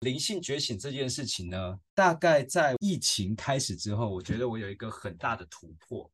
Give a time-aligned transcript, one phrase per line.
[0.00, 6.10] 灵性觉醒这件事情呢，大概在疫情开始之后，我觉得我有一个很大的突破。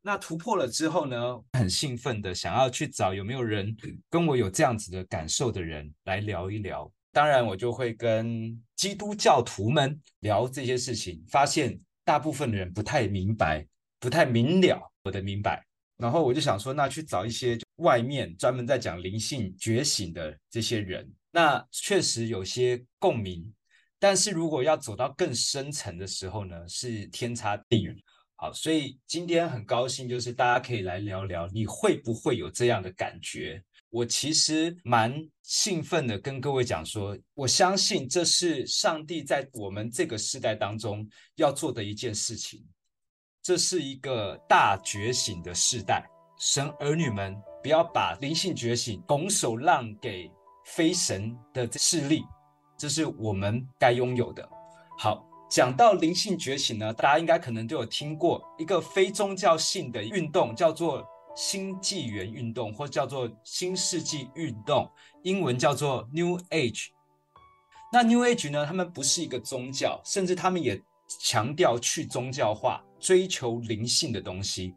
[0.00, 3.76] 那突破了之后呢，很兴奋的想要去找有没有人
[4.08, 6.90] 跟我有这样子的感受的人来聊一聊。
[7.12, 13.66] 当然，我就会跟基督教徒们聊这些事情，发现大部分的人不太明白，
[13.98, 15.66] 不太明了我的明白。
[15.96, 23.52] 然后我就想说，那去找一些外面专门在讲灵性觉醒的这些人，那确实有些共鸣。
[23.98, 27.94] 但是如果要走到更深层的时候呢，是天差地远。
[28.36, 33.62] 好，所以今天很高兴，就是大家可以来聊聊，你会不会有这样的感觉？
[33.90, 42.66] 我其实蛮兴奋的，跟各位讲说，我相信这是上帝在我们这个时代当中要做的一件事情。
[43.42, 46.02] 这是一个大觉醒的时代，
[46.38, 50.30] 神儿女们不要把灵性觉醒拱手让给
[50.66, 52.22] 非神的势力，
[52.76, 54.48] 这是我们该拥有的。
[54.98, 61.04] 好，讲到灵性觉醒呢，大家应该可能都有听过一个非宗教性的运动，叫做。
[61.38, 64.90] 新纪元运动，或叫做新世纪运动，
[65.22, 66.86] 英文叫做 New Age。
[67.92, 68.64] 那 New Age 呢？
[68.64, 70.80] 他们不是一个宗教，甚至他们也
[71.20, 74.74] 强调去宗教化，追求灵性的东西。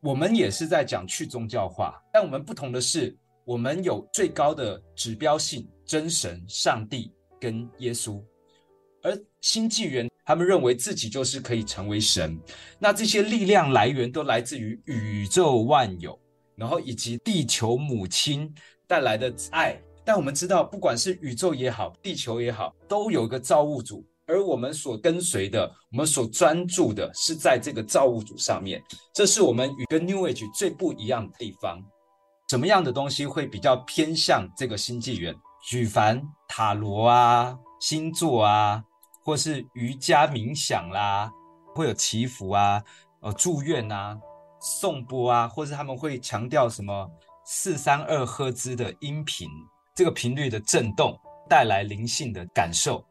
[0.00, 3.14] 我们也是在讲去宗教化，但我们不同的是，
[3.48, 7.10] 我们有最高的指标性真神、上帝
[7.40, 8.22] 跟耶稣，
[9.02, 10.06] 而新纪元。
[10.22, 12.38] 他们认为自己就是可以成为神，
[12.78, 16.20] 那这些力量来源都来自于宇宙万有，
[16.56, 18.54] 然后以及地球母亲
[18.86, 19.80] 带来的爱。
[20.04, 28.78] 但我们知道，不管是宇宙也好，地球也好，都有一个造物主，而我们所跟随的，我们所专注的是在这个造物主上面。
[29.14, 31.82] 这是我们与跟 New Age 最不一样的地方。
[32.48, 35.34] 什么样的东西会比较偏向这个新纪元？
[35.62, 38.82] 举凡塔罗啊、星座啊。
[39.24, 41.30] 或是瑜伽冥想啦，
[41.74, 42.82] 会有祈福啊、
[43.20, 44.18] 呃祝愿啊、
[44.58, 47.06] 颂钵啊，或是他们会强调什么
[47.44, 49.46] 四三二赫兹的音频，
[49.94, 51.14] 这个频率的震动
[51.46, 53.04] 带来灵性的感受。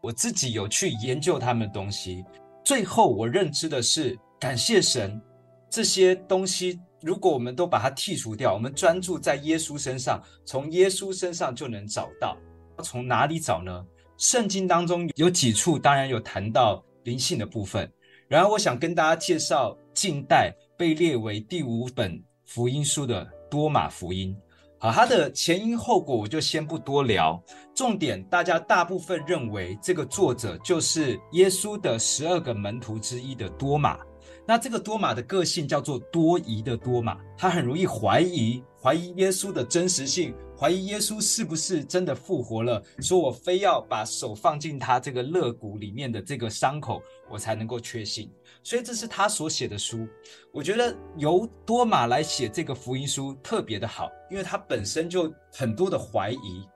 [0.00, 2.24] 我自己有去研究他们的东西，
[2.64, 5.20] 最后我认知的是，感谢神，
[5.68, 12.36] 这些东西如果我们都把它剔除掉，我们专注在耶稣身上，从耶稣身上就能找到。
[12.82, 13.84] 从哪里找呢？
[14.16, 17.88] 圣经当中有几处，当然有谈到灵性的部分。
[18.26, 24.34] 然后我想跟大家介绍近代被列为第五本福音书的多马福音。
[24.78, 27.40] 好，它的前因后果我就先不多聊。
[27.74, 33.98] 重点，大家大部分认为这个作者就是耶稣的十二个门徒之一的多马。
[34.46, 40.34] 那这个多马的个性叫做多疑的多马，他很容易怀疑，怀疑耶稣的真实性。
[40.56, 42.80] 怀疑耶稣是不是真的复活了？
[43.00, 48.30] 说我非要把手放进他这个肋骨里面的这个伤口，我才能够确信。
[48.62, 50.06] 所以这是他所写的书。
[50.52, 56.68] 我觉得由多马来写这个福音书特别的好，因为他本身就很多的怀疑。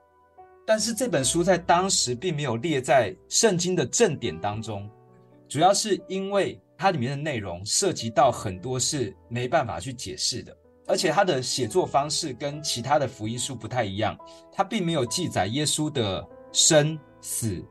[0.66, 4.90] 但是这本书在当时并没有列在圣经的正典当中，
[5.48, 10.56] 主要是因为它里面的内容涉及到很多是没办法去解释的。
[10.86, 14.16] 而且他的写作方式跟其他的福音书不太一样，
[14.50, 17.62] 他并没有记载耶稣的生死、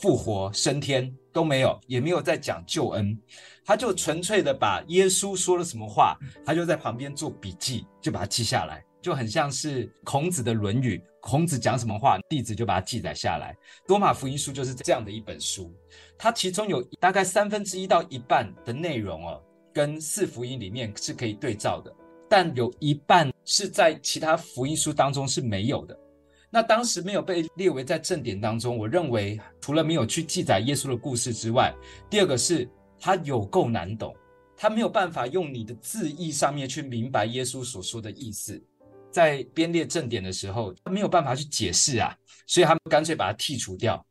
[0.00, 3.16] 复活、升天都没有，也没有在讲救恩，
[3.64, 13.54] 他就纯粹的把耶稣说了什么话，他就在旁边做笔记，就把它记下来，就很像是孔子的《论语》，孔子讲什么话，弟子就把它记载下来。
[13.86, 15.70] 多马福音书就是这样的一本书，
[16.16, 19.42] 它其中有大概三分之一到一半的内容哦，
[19.74, 21.94] 跟四福音里面是可以对照的。
[22.30, 25.94] 但有一半是在其他福音书当中是没有的。
[26.48, 31.74] 那当时没有被列为在正典当中，我认为除了没有去记载耶稣的故事之外，
[32.08, 32.66] 第二个是
[32.98, 34.16] 它有够难懂，
[34.56, 38.58] 它没有办法用你的字义上面去明白耶稣所说的意思。
[39.14, 42.12] 在编列正典的时候，他没有办法去解释啊，
[42.48, 44.04] 所以他们干脆把它剔除掉。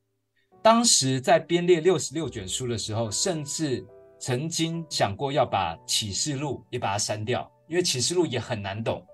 [0.62, 3.86] 当时在编列六十六卷书的时候，甚至
[4.18, 7.52] 曾经想过要把启示录也把它删掉。
[7.68, 9.06] 因为启示录也很难懂，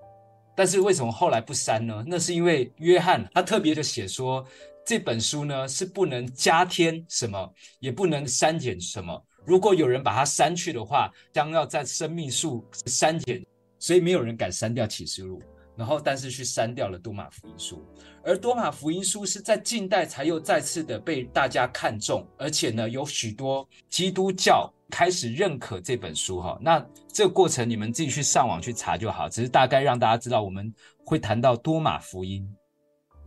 [0.56, 2.04] 但是为什么后来不删呢？
[2.06, 4.44] 那是因为约翰他特别的写说，
[4.84, 9.24] 这本书呢是不能加添什么，也不能删减什么。
[9.46, 13.44] 如果有人把它删去的话，将要在生命树删减，
[13.78, 15.40] 所以没有人敢删掉启示录。
[15.80, 17.82] 然后，但是去删掉了多马福音书，
[18.22, 24.70] 而多马福音书是在近代才又再次的被大家看中，而且呢，有许多基督教。
[24.90, 30.74] 开始认可这本书哈，那这个过程你们自己去上网去查就好，只是大概让大家知道我们
[31.04, 32.44] 会谈到多马福音，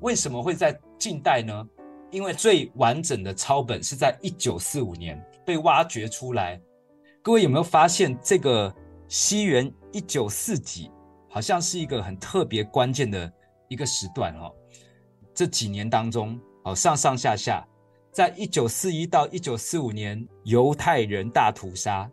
[0.01, 1.65] 为什么会在近代呢？
[2.11, 6.59] 因为最完整的抄本是在一九四五年被挖掘出来。
[7.21, 8.75] 各位有没有发现，这个
[9.07, 10.91] 西元一九四几，
[11.33, 13.33] 好像是一个很特别关键的
[13.67, 14.53] 一个时段哦。
[15.33, 17.67] 这几年当中，哦，上上下下，
[18.11, 22.07] 在一九四一到一九四五年，犹太人大屠杀。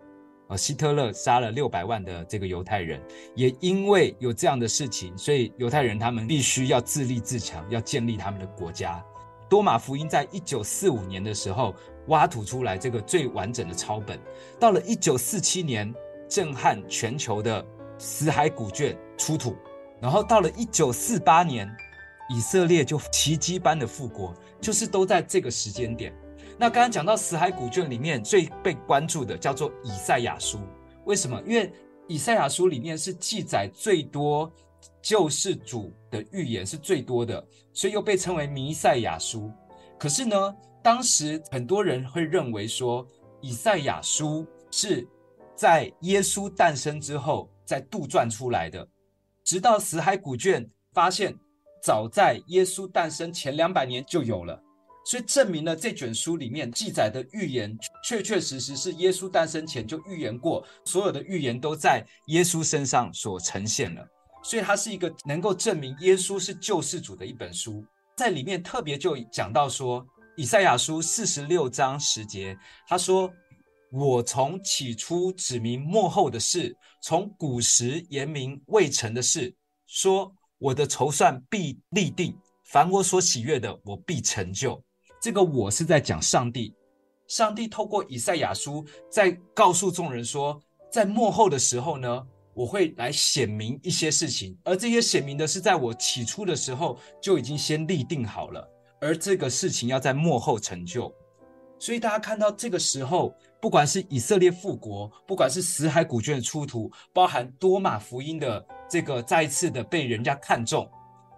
[0.49, 3.01] 呃，希特勒杀了六百万的这个犹太人，
[3.37, 9.05] 也因为有这样的事情，所以犹太人他们必须要自立自强，要建立他们的国家。
[9.51, 11.75] 多马福音在一九四五年的时候
[12.09, 14.19] 挖土出来这个最完整的抄本，
[14.59, 15.95] 到了一九四七年
[16.29, 17.65] 震撼全球的
[18.01, 19.55] 死海古卷出土，
[20.01, 21.71] 然后到了一九四八年，
[22.31, 26.11] 以色列就奇迹般的复国，就是都在这个时间点。
[26.59, 30.59] 那刚刚讲到死海古卷里面最被关注的叫做以赛亚书，
[31.05, 31.39] 为什么？
[31.47, 31.71] 因为
[32.09, 34.51] 以赛亚书里面是记载最多
[35.03, 39.53] 救世主的预言是最多的，所以又被称为弥赛亚书。
[39.99, 43.07] 可是呢，当时很多人会认为说，
[43.43, 45.07] 以赛亚书是
[45.55, 48.85] 在耶稣诞生之后再杜撰出来的，
[49.45, 51.33] 直到死海古卷发现，
[51.81, 54.61] 早在耶稣诞生前两百年就有了。
[55.07, 64.05] 所以证明了这卷书里面记载的预言，确确实实是耶稣诞生前就预言过，所有的预言都在耶稣身上所呈现了。
[64.43, 67.85] 所以它是一个能够证明耶稣是救世主的一本书。
[68.17, 70.05] 在里面特别就讲到说，
[70.37, 72.59] 以赛亚书四十六章十节，
[72.89, 73.33] 他说
[73.93, 79.53] ：“我从起初指明幕后的事，从古时言明未成的事，
[79.87, 84.81] 说我的筹算必立定，凡我所喜悦的，我必成就。”
[85.21, 86.73] 这个我是在讲上帝，
[87.27, 98.67] 上帝透过以赛亚书在告诉众人说，在幕后的时候呢，我会来显明一些事情，而这些显明的是在我起初的时候就已经先立定好了，
[99.01, 101.13] 而这个事情要在幕后成就。
[101.81, 110.89] 所以大家看到这个时候，不管是以色列复国，不管是死海古卷的出土，包含多马福音的这个再一次的被人家看中，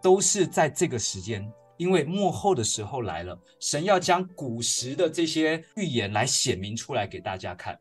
[0.02, 1.48] 都是在这个时间。
[1.78, 7.78] 因为幕后的时候来了，神要将古时的这些预言来显明出来给大家看。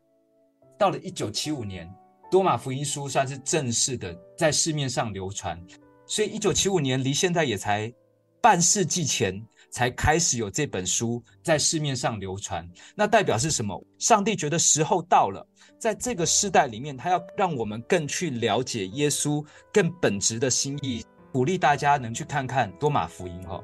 [0.78, 1.92] 到了一九七五年，
[2.30, 5.60] 多马福音书算是正式的在市面上流传，
[6.06, 7.92] 所以一九七五年离现在也才
[8.40, 9.40] 半世纪前
[9.72, 12.64] 才开始有这本书在市面上流传。
[12.94, 13.84] 那代表是什么？
[13.98, 15.44] 上帝觉得时候到了，
[15.80, 23.60] 在这个时代里面，他要让我们更去了解耶稣更本质的心意，鼓励大家能去看看多马福音哈。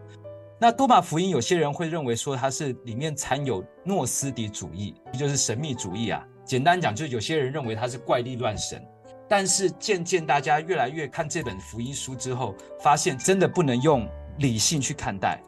[0.58, 6.24] 那多马福音，有些人会认为说它是里面掺有诺斯底主义，就是神秘主义啊。
[6.44, 8.82] 简单讲，就是有些人认为它是怪力乱神。
[9.28, 14.08] 但是渐渐大家越来越看这本福音书之后，发现真的不能用
[14.38, 15.38] 理性去看待。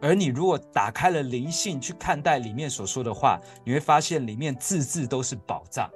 [0.00, 5.90] 而你如果打开了灵性去看待里面所说的话，你会发现里面字字都是宝藏。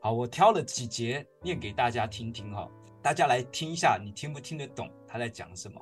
[0.00, 2.68] 好，我挑了几节念给大家听听哈，
[3.02, 5.80] 大家来听一下，你听不听得懂他在讲什么？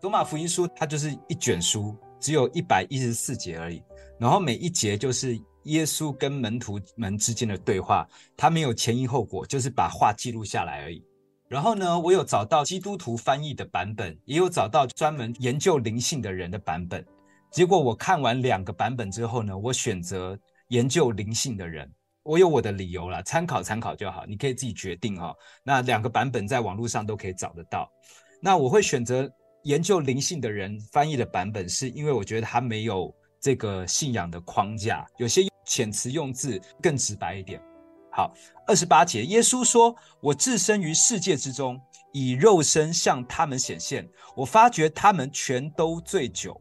[0.00, 3.82] 多马福音书，它就是一卷书，只有一百一十四节而已。
[4.18, 11.04] 然后每一节就是耶稣跟门徒们之间的对话，它没有前因后果，就是把话记录下来而已。
[11.48, 17.04] 然后呢，我有找到基督徒翻译的版本，也有找到专门研究灵性的人的版本。
[17.50, 21.90] 结果我看完两个版本之后呢，我选择研究灵性的人。
[22.22, 25.34] 我有我的理由啦，参考参考就好，你可以自己决定哈。
[25.64, 27.90] 那两个版本在网络上都可以找得到。
[28.40, 29.30] 那我会选择。
[29.64, 37.60] 研究灵性的人翻译的版本，是因为我觉得他没有这个信仰的框架，有些遣词用字更直白一点。
[38.18, 38.34] 好，
[38.66, 41.80] 二十八节，耶稣说：“我置身于世界之中，
[42.12, 44.04] 以肉身向他们显现。
[44.34, 46.60] 我发觉他们全都醉酒，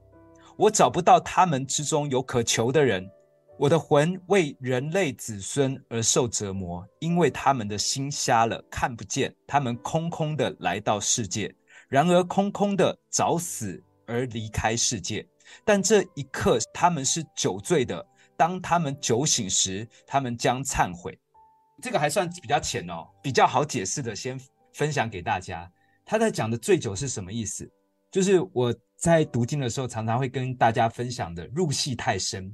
[0.55, 3.09] 我找不到他们之中有可求的人。
[3.57, 9.33] 我的魂为人类子孙而受折磨，因为他们的心瞎了，看不见。
[9.47, 11.51] 他们空空的来到世界。”
[11.89, 15.27] 然而，空空的找死而离开世界。
[15.65, 18.05] 但这一刻，他们是酒醉的。
[18.37, 21.19] 当他们酒醒时，他们将忏悔。
[21.81, 24.39] 这个还算比较浅哦，比较好解释的，先
[24.73, 25.71] 分享给大家。
[26.05, 27.69] 他在讲的醉酒是什么意思？
[28.09, 32.51] 就是我在读经的时候，常常会跟大家分享的入戏太深。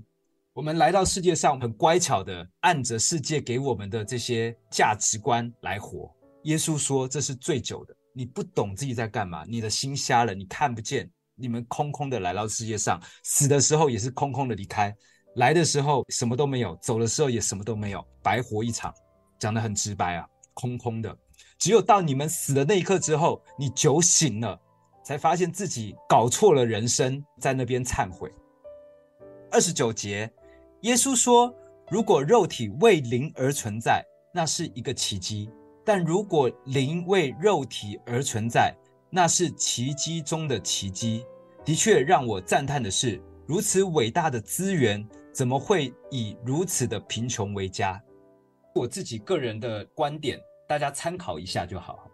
[0.51, 6.13] 我们来到世界上，很乖巧的按着世界给我们的这些价值观来活。
[6.44, 7.96] 耶稣说，这是醉酒的。
[8.13, 11.10] 你不懂自己在干嘛，你的心瞎了，你看不见。
[11.36, 14.96] 你们空空的来到世界上，死的时候也是空空的离开，
[15.36, 18.94] 来的时候什么都没有，走的时候也什么都没有，白活一场。
[19.43, 21.13] 讲得很直白啊，空空的。
[21.59, 24.57] 只有到你们死的那一刻之后，你酒醒了，
[25.03, 28.31] 才发现自己搞错了人生，在那边忏悔。
[29.51, 30.31] 二十九节，
[30.83, 31.53] 耶稣说
[31.91, 34.01] ：“如果肉体为灵而存在，
[34.33, 35.50] 那是一个奇迹；
[35.83, 38.73] 但如果灵为肉体而存在，
[39.09, 41.25] 那是奇迹中的奇迹。”
[41.65, 48.01] 的确，让我赞叹的是，如此伟大的资源，怎么会以如此的贫穷为家？
[48.74, 52.10] 我自己个人的观点，大家参考一下就好。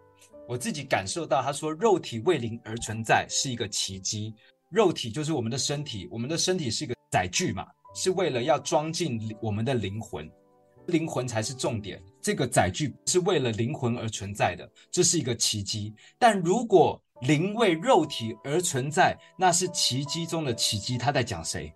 [0.46, 4.34] 我自己感受到，他说肉体为灵而存在是一个奇迹。
[4.68, 10.30] 肉体就是我们的身体，我们的身体是一个载具嘛，是为了要装进我们的灵魂，
[10.86, 12.02] 灵魂才是重点。
[12.20, 15.94] 这个载具是为了灵魂而存在的，这是一个奇迹。
[16.18, 20.98] 但如果灵为肉体而存在，那是奇迹中的奇迹。
[20.98, 21.72] 他在讲谁？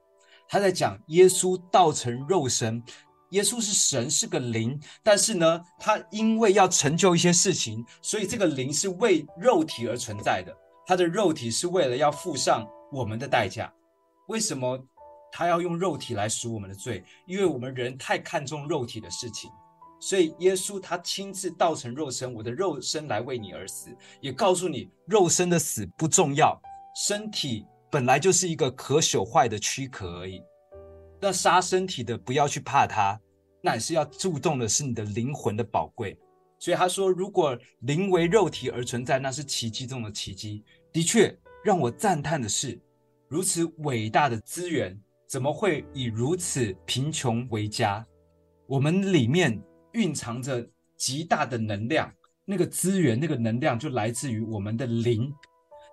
[0.47, 2.83] 他在讲耶稣道成肉身。
[3.35, 10.57] 耶稣是神，是个灵，但是呢，他因为要成就一些事情，所以这个灵是为肉体而存在的。
[10.87, 13.73] 他的肉体是为了要付上我们的代价。
[14.29, 14.79] 为什么
[15.33, 17.05] 他要用肉体来赎我们的罪？
[17.26, 19.50] 因为我们人太看重肉体的事情，
[20.00, 23.88] 所以耶稣他亲自道成肉身，我的肉身来为你而死，
[24.21, 26.57] 也告诉你肉身的死不重要，
[26.95, 30.41] 身体本来就是一个可朽坏的躯壳而已。
[31.21, 33.19] 那杀身体的不要去怕它。
[33.64, 36.14] 乃是要注重的是你的灵魂的宝贵，
[36.59, 40.62] 所以他说，如果灵为肉体而存在，那是奇迹中的奇迹。
[40.92, 42.78] 的确，让我赞叹的是，
[43.26, 44.94] 如此伟大的资源，
[45.26, 48.04] 怎么会以如此贫穷为家？
[48.66, 49.59] 我们里面
[49.92, 50.62] 蕴藏着
[50.99, 52.12] 极大的能量，
[52.44, 55.33] 那个资源，那个能量就来自于我们的灵。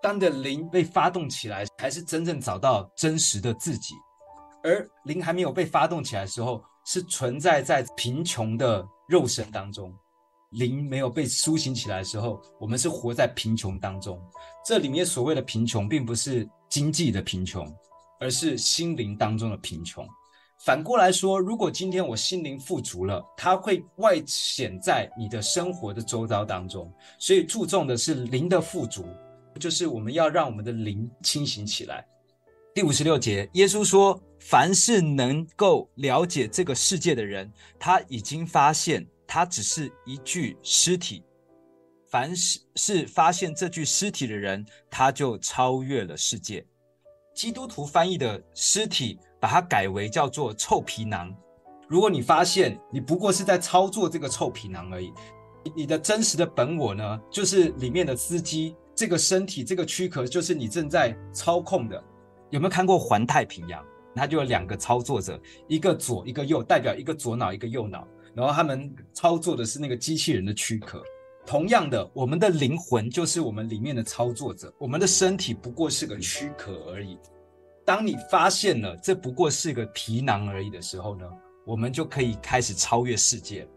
[0.04, 3.96] 当的灵被发动起来，才是真正找到真实的自己。
[4.62, 9.94] 而灵还没有被发动起来的时候，是存在在贫穷的肉身当中，
[10.52, 14.20] 灵没有被苏醒起来的时候，我们是活在贫穷当中。
[14.66, 17.72] 这里面所谓的贫穷，并不是经济的贫穷，
[18.20, 20.08] 而是心灵当中的贫穷。
[20.66, 26.92] 反过来说，如果今天我心灵富足了，它会外显在你的生活的周遭当中。
[27.18, 29.06] 所以注重的是灵的富足，
[29.60, 32.06] 就是我们要让我们的灵清醒起来。
[32.74, 41.22] 第五十六节，耶稣说：“凡是能够了解这个世界的人，他已经发现他只是一具尸体；
[42.08, 46.66] 凡是是发现这具尸体的人，他就超越了世界。”
[47.36, 51.30] 基督徒翻译的“尸体”，把它改为叫做“臭皮囊”。
[51.90, 55.12] 如果你发现你不过是在操作这个臭皮囊而已，
[55.76, 62.02] 你的真实的本我呢，就是里面的司机，这个身体、这个躯壳，就是你正在操控的。
[62.52, 63.82] 有没有看过《环太平洋》？
[64.14, 68.06] 它就有两个操作者，一个左，一个右，代表一个左脑，一个右脑。
[68.36, 71.02] 然后他们操作的是那个机器人的躯壳。
[71.46, 77.18] 同样的，我们的灵魂就是我们里面的操作者，我们的身体不过是个躯壳而已。
[77.86, 81.26] 当你发现了这不过是个皮囊而已的时候呢，
[81.66, 83.68] 我们就可以开始超越世界。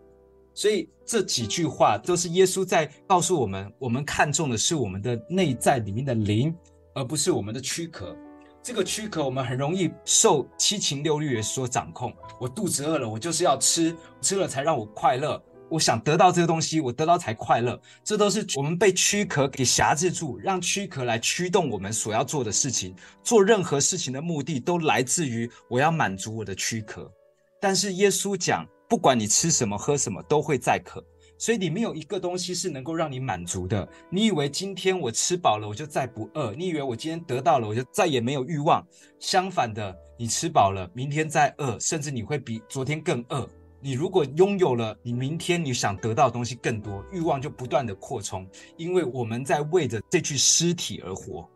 [0.53, 6.55] 所以这几句话都是耶稣在告诉我们：我们看重的是我们的内在里面的灵，
[6.95, 8.17] 而不是我们的躯壳。
[8.65, 12.11] 这个躯壳，我们很容易受七情六欲所掌控。
[12.41, 15.41] 我肚子饿了，我就是要吃，吃了才让我快乐。
[15.69, 17.79] 我想得到这个东西，我得到才快乐。
[18.03, 22.97] 这都是我们被躯壳给辖制住，让躯壳来驱动我们所要做的事情。
[23.23, 27.13] 做任何事情的目的都来自于我要满足我的躯壳。
[27.61, 31.05] 但是耶稣讲，不管你吃什么喝什么，都会再渴。
[31.37, 33.87] 所以你没有一个东西是能够让你满足的。
[34.11, 36.55] 你以为今天我吃饱了，我就再不饿？
[36.55, 38.87] 你以为我今天得到了，我就再也没有欲望？
[39.19, 43.49] 相反的，你吃饱了，明天再饿，甚至你会比昨天更饿。
[43.81, 48.49] 你如果拥有了，你明天你想得到的东西更多，欲望就不断的扩充。
[48.79, 51.47] 因为我们在为着这具尸体而活。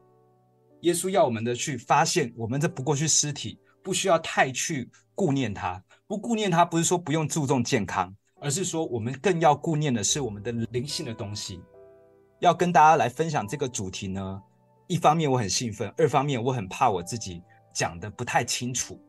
[0.82, 5.82] 耶稣要我们的去发现，我们这不过是尸体，不需要太去顾念它。
[6.06, 8.14] 不顾念它，不是说不用注重健康。
[8.40, 11.61] 而是说，我们更要顾念的是我们的灵性的东西。
[12.40, 14.42] 要跟大家来分享这个主题呢，
[14.87, 17.42] 一方面我很兴奋，二方面我很怕我自己
[17.73, 19.00] 讲得不太清楚，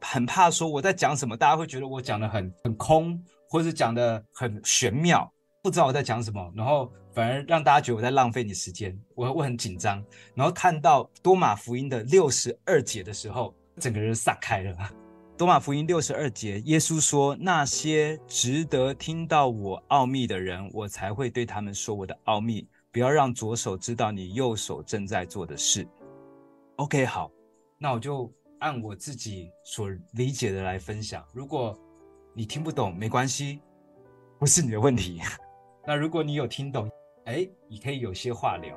[0.00, 5.28] 很怕说我在讲什么，大家会觉得我讲得很很空，或者讲得很玄妙，
[5.62, 10.00] 不知道我在讲什么，然后反而让大家觉得我在浪费你时间，我我很紧张。
[10.34, 14.76] 然后看到多马福音的六十二节的时候，整个人散开了。
[15.36, 22.66] 多马福音六十二节，耶稣说：“那些值得听到我奥秘的人，我才会对他们说我的奥秘。
[22.90, 25.86] 不要让左手知道你右手正在做的事。”
[26.76, 27.30] OK，好，
[27.76, 31.22] 那我就按我自己所理解的来分享。
[31.34, 31.78] 如果
[32.32, 33.60] 你听不懂，没关系，
[34.38, 35.20] 不是你的问题。
[35.86, 36.90] 那如果你有听懂，
[37.26, 38.74] 哎，你可以有些话聊。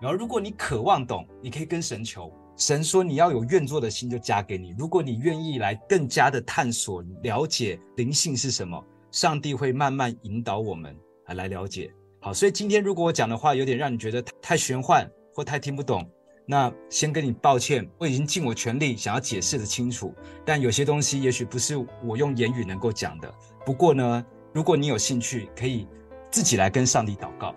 [0.00, 2.32] 然后，如果你渴望懂，你可以跟神求。
[2.60, 4.74] 神说你要有愿做的心，就加给你。
[4.78, 8.78] 如果你愿意来更加的探索、了解灵性是什么，
[9.10, 10.94] 上帝会慢慢引导我们
[11.28, 11.90] 来了解。
[12.20, 16.06] 好，所以今天如果我讲的话有点让你觉得太玄幻或太听不懂，
[16.44, 20.14] 那先跟你抱歉，我已经尽我全力想要解释得清楚，
[20.44, 23.34] 但有些东西也许不是我用言语能够讲的。
[23.64, 25.88] 不过呢，如果你有兴趣，可以
[26.30, 27.54] 自己来跟上帝祷告。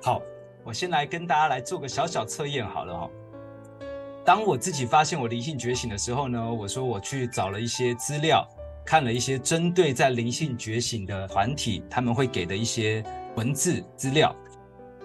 [0.00, 0.22] 好，
[0.62, 3.10] 我先来跟大家来做个小小测验好了哈。
[4.24, 8.48] 当我自己发现我灵性觉醒的时候呢，我说我去找了一些资料，
[8.86, 13.04] 看了一些针对在灵性觉醒的团体，他们会给的一些。
[13.36, 14.32] 文字资料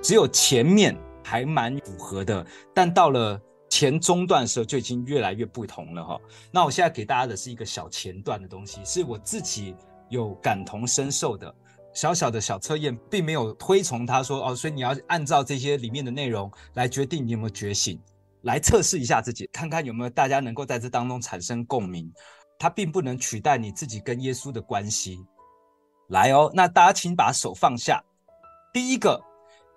[0.04, 2.46] 只有前面还蛮符合的，
[2.76, 6.22] 但到了前中段的时候就已经越来越不同了哈。
[6.52, 9.76] 那我现在给大家的是一个小前段的东西，是我自己
[10.10, 11.52] 有感同身受的
[11.92, 18.00] 小小的小测验，并没有推崇他说哦，所以你要按照这些里面的内容来决定你有没有觉醒，
[18.41, 22.12] 来测试一下自己，看看有没有大家能够在这当中产生共鸣。
[22.58, 25.17] 它并不能取代你自己跟耶稣的关系。
[26.10, 28.03] 来哦，那大家请把手放下。
[28.74, 29.17] 第一个，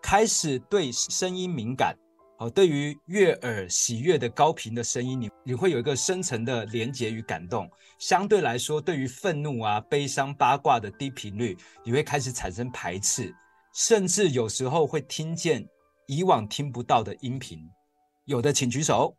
[0.02, 1.96] 开始对声音敏感，
[2.38, 7.70] 哦，对于悦耳喜悦的高频的声音，你你会有一个深层的连结与感动。
[8.00, 13.32] 相对来说，对于愤怒啊、悲伤、八卦的低频率，你会开始产生排斥，
[13.72, 15.64] 甚至有时候会听见
[16.08, 17.60] 以往听不到的音频。
[18.24, 19.16] 有的请举手。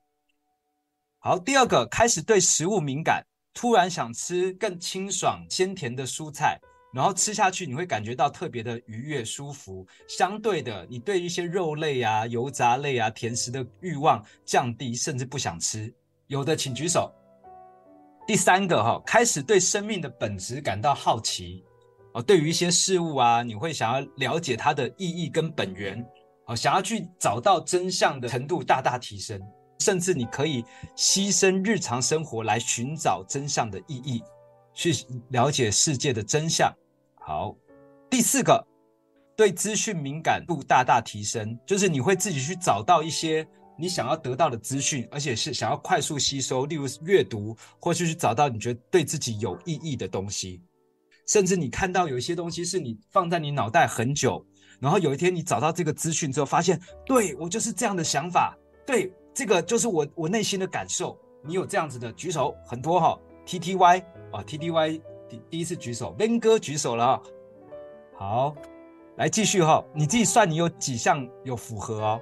[1.19, 6.59] 好，第二个，开始对食物敏感，突然想吃更清爽鲜甜的蔬菜。
[6.93, 9.83] 然后吃下去，你会感觉到特别的愉悦舒服。
[10.07, 15.91] 相对的，你对一些肉类啊、油炸类啊、甜食的欲望降低，甚至不想吃。
[16.27, 17.11] 有的请举手。
[18.27, 21.63] 第三个哈，开始对生命的本质感到好奇
[22.13, 22.21] 哦。
[22.21, 26.05] 对于一些事物啊，你会想要了解它的意义跟本源
[26.55, 29.39] 想要去找到真相的程度大大提升，
[29.79, 30.63] 甚至你可以
[30.95, 34.21] 牺牲日常生活来寻找真相的意义，
[34.73, 34.93] 去
[35.29, 36.73] 了解世界的真相。
[37.15, 37.55] 好，
[38.09, 38.65] 第四个，
[39.35, 50.61] 对资讯敏感度大大提升，就是你会自己去找到一些你想要得到的资讯，而且是想要快速吸收，例如阅读，或是去找到你觉得对自己有意义的东西。
[51.25, 54.45] 甚至你看到有一些东西是你放在你脑袋很久，
[54.83, 58.53] 然后有一天你找到这个资讯之后，发现对我就是这样的想法，
[58.85, 61.17] 对这个就是我我内心的感受。
[61.41, 65.01] 你有这样子的举手很多哈，T T Y 啊 T T Y。
[65.29, 67.19] 第第一次举手，Ben 哥举手了，
[68.17, 68.53] 好，
[69.15, 72.21] 来继续哈，你自己算你有几项有符合哦。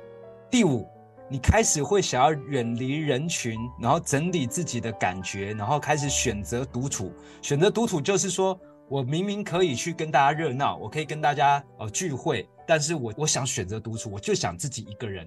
[0.51, 0.87] 第五，
[1.27, 7.11] 你开始会想要远离人群，然后整理自己的感觉，然后开始选择独处。
[7.41, 8.57] 选择独处就是说
[8.91, 15.25] 我明明可以去跟大家热闹，我可以跟大家呃聚会，但是我我想选择独处，我就想自己一个人。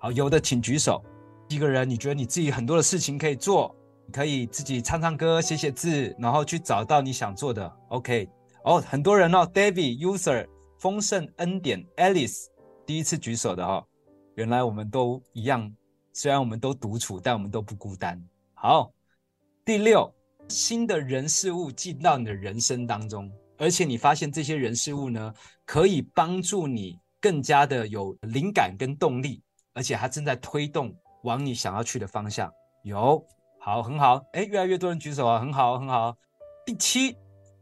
[0.00, 1.00] 好，有的请举手。
[1.48, 3.72] 一个人，你觉得你自己很多的事情可以做。
[4.12, 7.72] 可以自己唱唱歌、写写字，然后去找到你想做的。
[7.88, 8.28] OK，
[8.64, 10.46] 哦，很多人哦，David、User、
[10.78, 12.48] 丰盛恩典、Alice，
[12.84, 13.82] 第一次举手的、哦，
[14.34, 15.72] 原来我们都一样，
[16.12, 18.22] 虽然我们都独处，但我们都不孤单。
[18.52, 18.92] 好，
[19.64, 20.12] 第六，
[20.48, 25.32] 新的人事物进到你的人生当中，而且你发现这些人事物呢，
[25.64, 32.52] 可以帮助你更加的有灵感跟动力，而且它正在推动往你想要去的方向。
[32.82, 33.24] 有。
[33.58, 36.14] 好，很好，哎，越来越多人举手啊，很好，很好。
[36.66, 37.16] 第七，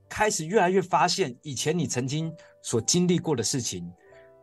[0.09, 3.88] 开始越来越发现以前你曾经所经历过的事情，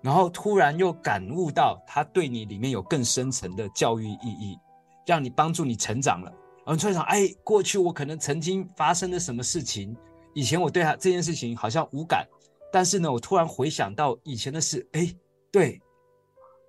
[0.01, 4.57] 然后突然又感悟到它对你里面有更深层的教育意义，
[5.05, 6.33] 让你帮助你成长了。
[6.69, 9.97] 然后突然想，哎，过去我可能曾经发生了什么事情，
[10.35, 12.27] 以前我对他这件事情好像无感，
[12.71, 15.11] 但是呢，我突然回想到以前的事，哎，
[15.51, 15.81] 对，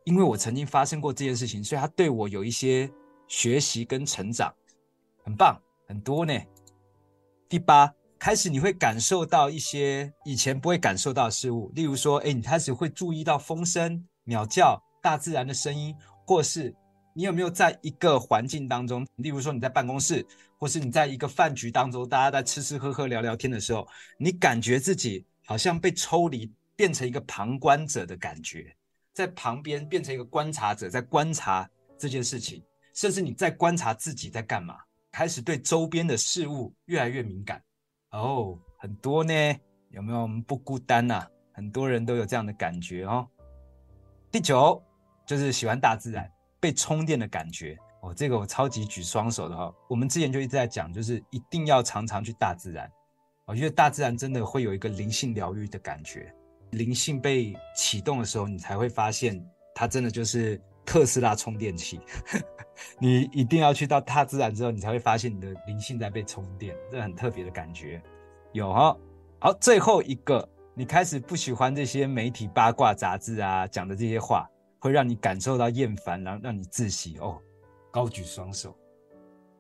[0.05, 2.91] 因为我曾经发生过这件事情，所以他对我有一些
[3.29, 4.51] 学习跟成长。
[5.23, 6.33] 很棒，很多呢。
[7.47, 15.95] 第八，开始你会感受到一些以前不会感受到的事物，例如说，哎，你开始会注意到风声、鸟叫、大自然的声音，
[16.27, 16.75] 或是
[17.21, 28.75] 你有没有在一个环境当中，例如说你在办公室，或是你在一个饭局当中，大家在吃吃喝喝聊聊天的时候，你感觉自己好像被抽离，变成一个旁观者的感觉，
[29.13, 34.79] 在旁边变成一个观察者，在观察这件事情，甚至你在观察自己在干嘛。
[35.13, 37.63] 开始对周边的事物越来越敏感
[38.13, 39.35] 哦，很多呢，
[39.91, 40.23] 有没有？
[40.23, 43.29] 我们不孤单呐、啊，很多人都有这样的感觉哦。
[44.33, 44.83] 第九
[45.27, 46.27] 就是喜欢大自然，
[46.61, 47.77] 被充电的感觉。
[48.03, 52.91] 哦，这个我超级举双手的哈、我们之前就一直在讲，就是一定要常常去大自然。
[53.45, 56.33] 哦，因为大自然真的会有一个灵性疗愈的感觉，
[56.71, 59.45] 灵性被启动的时候，你才会发现
[59.75, 62.01] 它真的就是特斯拉充电器。
[62.99, 68.01] 你一定要去到大自然之后，你才会发现你的灵性在被充电，这很特别的感觉。
[68.53, 68.97] 有哈，
[69.41, 74.49] 好，最后一个，你开始不喜欢这些媒体八卦杂志啊讲的这些话，
[74.81, 77.39] 会让你感受到厌烦，然后让你窒息哦。
[77.93, 78.77] 高举双手，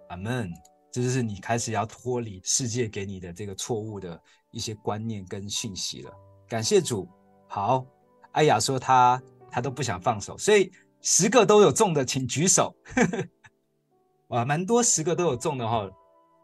[0.08, 0.52] 阿门。
[0.92, 6.12] 这就是你开始要脱离世界给你的这个错误的一些观念跟信息了。
[6.48, 7.08] 感谢主。
[7.46, 7.86] 好，
[8.32, 12.74] 艾雅说她她都不想放手，所以十个都有中的，请举手。
[14.28, 15.88] 哇，蛮多十个都有中的哈。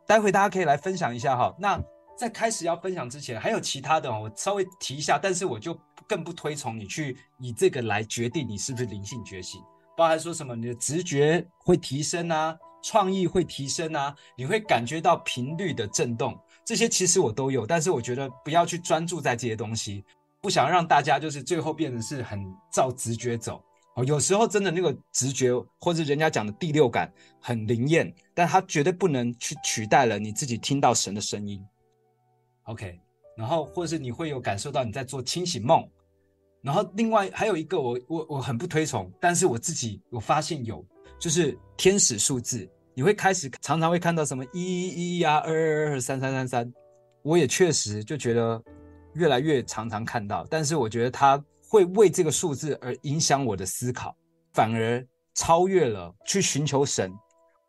[0.07, 1.53] 待会大家可以来分享一下哈。
[1.59, 1.83] 那
[2.17, 5.77] 在开始要分享之前，还有其他的哦，我稍微提一下，但是我就
[6.09, 9.61] 更不推崇你去以这个来决定你是不是灵性觉醒，
[9.97, 12.57] 包含说什么你的直觉会提升啊。
[12.83, 20.05] 创意会提升啊，你会感觉到频率的震动，这些其实我都有，但是我觉得不要去专注在这些东西，
[20.41, 23.61] 不想让大家就是最后变成是很照直觉走
[23.97, 24.05] 哦。
[24.05, 31.61] 有时候真的那个直觉或者人家讲的第六感很灵验，但它绝对不能去取代了你自己听到神的声音。
[32.65, 33.01] OK，
[33.37, 35.85] 然后或者是你会有感受到你在做清醒梦，
[36.63, 40.85] 然后另外还有一个我我我很不推崇，但是我自己我发现有
[41.19, 42.69] 就是天使数字。
[42.95, 46.73] 你会开始常常会看到什么一一一啊，二二二三三三三，
[47.23, 48.63] 我也确实就觉得
[49.13, 54.17] 越来越常常看到，但是我觉得它会为这个数字而影响我的思考，
[54.55, 57.13] 反而超越了去寻求神。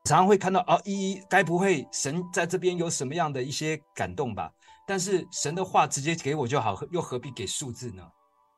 [0.05, 4.49] 常常会看到啊，一一，该不会神在这边有什么样的一些感动吧？
[4.87, 8.01] 但是神的话直接给我就好，又何必给数字呢？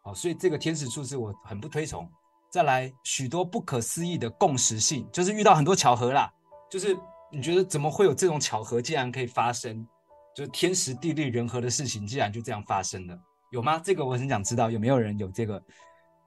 [0.04, 2.10] 哦，所以这个天使数字我很不推崇。
[2.50, 6.32] 再来许多不可思议的共识性，就是遇到很多巧合啦。
[6.70, 6.98] 就是
[7.32, 9.88] 你觉得怎么会有这种巧合，竟然可以发生？
[10.36, 13.20] 就是天时地利人和的事情，竟然就这样发生了，
[13.52, 13.80] 有吗？
[13.84, 15.62] 这个我很想知道，有没有人有这个？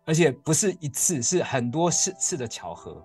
[0.04, 3.04] 而且不是一次，是很多次次的巧合，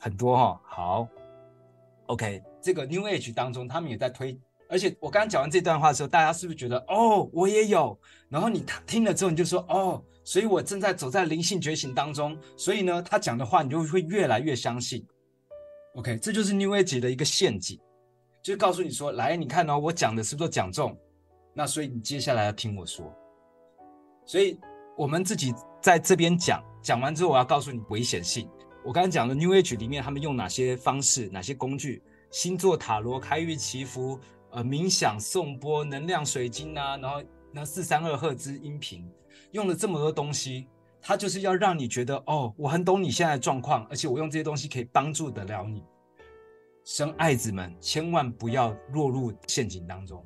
[0.00, 0.60] 很多哈。
[0.64, 1.08] 好
[2.06, 4.38] ，OK，这个 New Age 当中，他们也在推。
[4.74, 7.96] 而且我刚刚讲完这段话的时候，大家是不是觉得哦，我也有？
[8.28, 12.36] 然后你听了之后，你就说哦，所以我正在走在灵性觉醒当中。
[12.56, 15.06] 所以呢，他讲的话，你就会越来越相信。
[15.94, 17.78] OK，这就是 New Age 的一个陷阱，
[18.42, 20.98] 就是告诉你说，来，你看哦，我讲的是不是都讲中？
[21.54, 23.06] 那所以你接下来要听我说。
[24.26, 24.58] 所以
[24.98, 28.50] 我们自己在这边讲，讲完之后，我要告诉你危险性。
[28.84, 32.02] 我刚才讲的 New Age 里面，他们用哪些方式、哪些工具？
[32.32, 34.18] 星座塔罗、开运祈福、
[34.54, 37.20] 呃，冥想、颂钵、能量水晶啊，然后
[37.52, 39.04] 那四三二赫兹音频，
[39.50, 40.68] 用了这么多东西。
[41.06, 45.82] 他就是要让你觉得哦，我很懂你现在的状况，而且我用这些东西可以帮助得了你。
[46.82, 50.24] 生爱子们千万不要落入陷阱当中，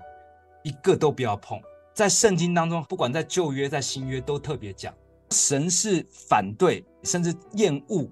[0.63, 1.61] 一个都不要碰。
[1.93, 4.95] 在圣经当中，不管在旧约在新约都特别讲，
[5.31, 8.09] 神是反对甚至厌恶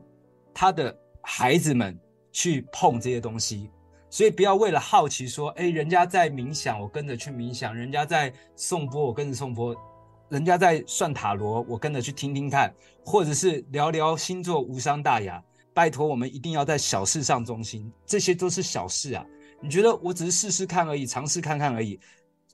[0.52, 1.96] 他的孩子们
[2.32, 3.70] 去碰这些东西，
[4.16, 9.76] 所以不要为了好奇说，哎，人家在冥想，我跟着去冥想；人家在颂钵，我跟着颂钵。
[10.30, 12.74] 人家在算塔罗，我跟着去听听看，
[13.04, 15.44] 或者是聊聊星座，无伤大雅。
[15.74, 19.22] 拜托，我们一定要在小事上中心，这些都是小事啊。
[19.60, 22.00] 你觉得我只是试试看而已，尝试看看而已，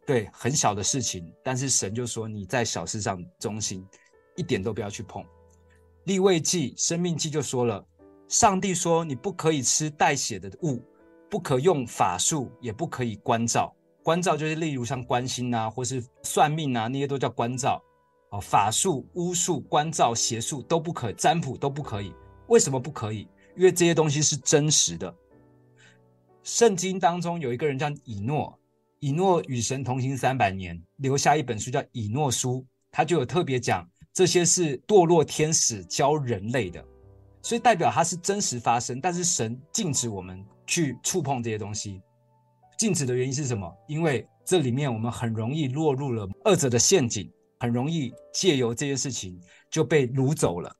[0.05, 1.33] 对，很小的事情。
[1.44, 3.87] 但是神就说你在小事上中心，
[4.35, 5.25] 一点都不要去碰。
[6.07, 7.87] 立位记、生命记就说了，
[8.27, 10.83] 上帝说你不可以吃带血的物，
[11.33, 13.75] 不可用法术，也不可以观照。
[14.03, 17.83] 观照就是例如像观星啊，或是算命啊，那些都叫观照。
[18.33, 22.12] 哦，法术、巫术、观照、邪术都不可，占卜都不可以。
[22.49, 23.27] 为什么不可以？
[23.57, 25.14] 因为这些东西是真实的。
[26.42, 28.59] 圣经当中有一个人叫以诺，
[29.01, 32.57] 以诺与神同行三百年，留下一本书叫《以诺书》，
[32.90, 36.85] 他就有特别讲这些是堕落天使教人类的，
[37.40, 42.00] 所以代表它是真实发生，但是神禁止我们去触碰这些东西。
[42.78, 43.70] 禁止的原因是什么？
[43.87, 47.30] 因为这里面我们很容易落入了二者的陷阱，
[47.61, 49.38] 很容易借由这些事情
[49.70, 50.74] 就被掳走了。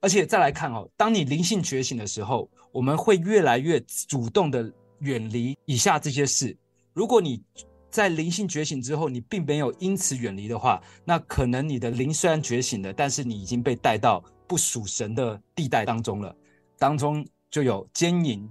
[0.00, 6.56] 而且再来看哦，当你灵性觉醒的时候，我们会越来越主动的远离以下这些事。
[6.92, 7.42] 如果你
[7.90, 16.34] 在灵性觉醒之后，你并没有因此远离的话，那可能你的灵虽然觉醒了，但是你已经被带到不属神的地带当中了。
[16.78, 18.48] 当中就有奸淫、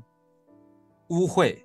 [1.13, 1.58] 污秽、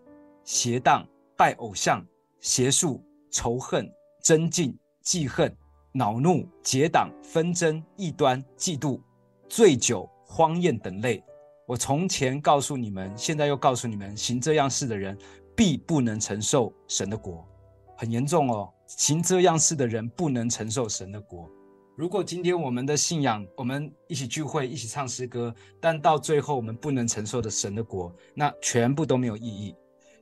[0.44, 1.04] 邪荡。
[1.36, 2.04] 拜偶像、
[2.40, 3.88] 邪术、仇恨、
[4.20, 5.56] 争竞、记恨、
[5.92, 9.00] 恼怒、结党、纷争、异端、嫉妒、
[9.48, 11.22] 醉酒、荒宴等类。
[11.64, 15.16] 我从前告诉你们，现在又告诉你们，行这样事的人，
[15.54, 17.46] 必不能承受神的国。
[17.96, 21.48] 很严重哦，行这样事的人不能承受神的国。
[21.98, 29.74] 如果今天我们的信仰，我们一起聚会，一起唱诗歌，但到最后我们不能承受的神的国，那全部都没有意义。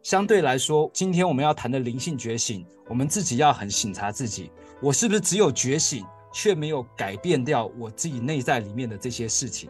[0.03, 9.69] 相对来说，今天我们要谈的灵性觉醒，我们自己要很省察自己，我是不是只有觉醒，却没有改变掉我自己内在里面的这些事情？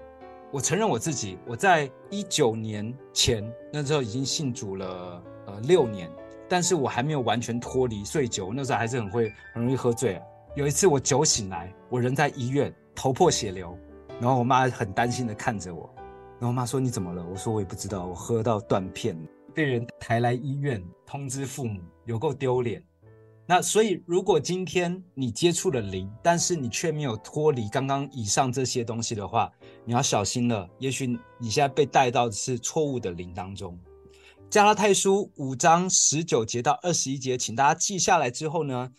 [0.53, 3.42] 我承认我自己，我在一九年前
[3.73, 6.09] 那时候已经信主了，呃，六年，
[6.49, 10.23] 但是我还没有完全脱离醉酒，那时候还是很会很容易喝醉啊。
[10.57, 13.79] 有一次我酒醒来，我人在医院，头破血流，
[14.19, 15.95] 然后我妈很担心的看着我，
[16.40, 17.23] 然后我妈说，你怎么了？
[17.31, 19.14] 我说我也不知道，我喝到断片，
[19.55, 22.83] 被人抬来医院，通知父母，有够丢脸。
[23.45, 29.53] 那所以如果今天你接触了灵，但是你却没有脱离刚刚以上这些东西的话，
[29.85, 30.66] 你要小心了。
[30.79, 31.07] 也许
[31.38, 33.79] 你现在被带到的是错误的灵当中。
[34.49, 38.90] 加拉太书五章十九节到二十一节，请大家记下来之后呢，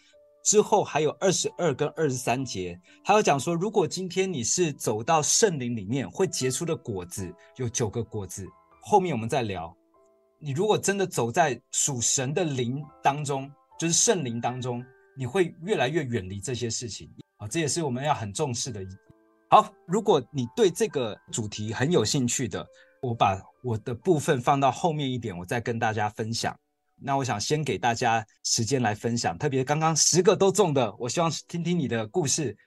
[0.48, 8.48] 之后还有二十二跟二十三节，还有讲说，如果今天你是走到圣灵里面，会结出的果子有九个果子。
[8.82, 9.76] 后面我们再聊。
[10.40, 14.82] 你如果真的走在属神的灵当中，就是圣灵当中，
[15.18, 18.80] 你会越来越远离这些事情啊，这也是我们要很重视的。
[19.50, 22.66] 好，如果你对这个主题很有兴趣的，
[23.02, 26.58] 我把我的部分放到后面一点，我再跟大家分享。
[27.00, 32.58] 那我想先给大家时间来分享，特别刚刚十个都中的，我希望听听你的故事，